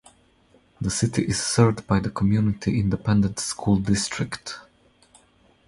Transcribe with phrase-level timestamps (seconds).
[0.81, 4.57] The city is served by the Community Independent School District.